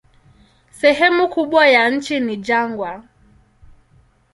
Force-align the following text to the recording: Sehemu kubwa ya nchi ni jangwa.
Sehemu 0.71 1.29
kubwa 1.29 1.67
ya 1.67 1.89
nchi 1.89 2.19
ni 2.19 2.37
jangwa. 2.37 3.03